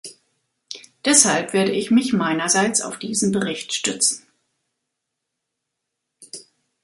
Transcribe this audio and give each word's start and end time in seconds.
Deshalb 1.05 1.53
werde 1.53 1.73
ich 1.73 1.91
mich 1.91 2.11
meinerseits 2.11 2.81
auf 2.81 2.97
diesen 2.97 3.31
Bericht 3.31 3.71
stützen. 3.71 4.25